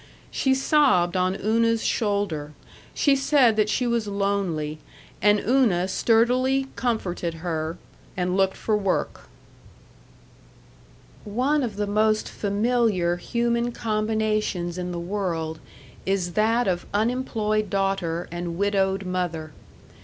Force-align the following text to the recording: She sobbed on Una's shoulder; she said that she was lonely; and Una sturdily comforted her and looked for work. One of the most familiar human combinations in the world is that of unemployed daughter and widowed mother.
She 0.31 0.55
sobbed 0.55 1.15
on 1.15 1.35
Una's 1.35 1.83
shoulder; 1.83 2.53
she 2.95 3.15
said 3.15 3.55
that 3.55 3.69
she 3.69 3.85
was 3.85 4.07
lonely; 4.07 4.79
and 5.21 5.39
Una 5.39 5.87
sturdily 5.87 6.69
comforted 6.75 7.35
her 7.35 7.77
and 8.17 8.35
looked 8.35 8.57
for 8.57 8.75
work. 8.75 9.29
One 11.23 11.61
of 11.61 11.75
the 11.75 11.85
most 11.85 12.27
familiar 12.27 13.17
human 13.17 13.71
combinations 13.73 14.79
in 14.79 14.91
the 14.91 14.97
world 14.99 15.59
is 16.03 16.33
that 16.33 16.67
of 16.67 16.87
unemployed 16.95 17.69
daughter 17.69 18.27
and 18.31 18.57
widowed 18.57 19.05
mother. 19.05 19.51